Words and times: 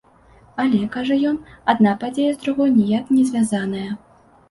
Але, 0.63 0.79
кажа 0.95 1.17
ён, 1.33 1.37
адна 1.75 1.95
падзея 2.07 2.33
з 2.35 2.43
другой 2.43 2.75
ніяк 2.81 3.15
не 3.19 3.23
звязаная. 3.33 3.89